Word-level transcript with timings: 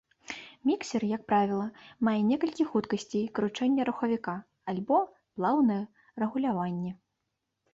Міксер, 0.67 1.03
як 1.09 1.25
правіла, 1.31 1.67
мае 2.07 2.15
некалькі 2.31 2.63
хуткасцей 2.71 3.25
кручэння 3.41 3.81
рухавіка, 3.91 4.35
альбо 4.75 4.97
плаўнае 5.35 5.81
рэгуляванне. 6.25 6.91